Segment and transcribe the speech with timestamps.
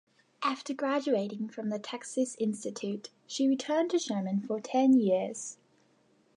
[0.41, 5.59] After graduating from the Texas Institute, she returned to Sherman for ten years.